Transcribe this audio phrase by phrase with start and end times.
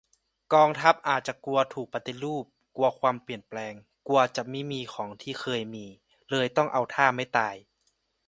[0.53, 3.73] กองทัพอาจจะกลัวถูกปฏิรูป กลัวความเปลี่ยนแปลง
[4.07, 5.85] กลัวจะไม่มีของที่เคยมี
[6.31, 7.55] เลยต้องเอาท่าไม้ตาย